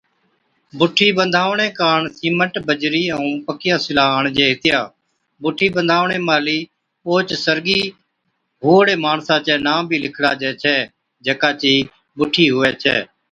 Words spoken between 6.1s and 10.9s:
مھلِي اوھچ سرگِي ھئُوڙي ماڻسا چَي نان بِي لِکڙاجي ڇَي،